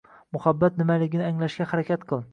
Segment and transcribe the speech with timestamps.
[0.37, 2.29] —Muhabbat nimaligini anglashga harakat qil.